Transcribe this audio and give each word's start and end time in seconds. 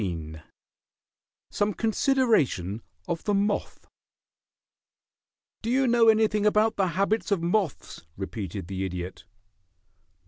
XIV 0.01 0.41
SOME 1.51 1.73
CONSIDERATION 1.75 2.81
OF 3.07 3.23
THE 3.23 3.35
MOTH 3.35 3.85
"Do 5.61 5.69
you 5.69 5.85
know 5.85 6.07
anything 6.07 6.43
about 6.43 6.75
the 6.75 6.87
habits 6.97 7.29
of 7.29 7.43
moths?" 7.43 8.01
repeated 8.17 8.65
the 8.65 8.83
Idiot. 8.83 9.25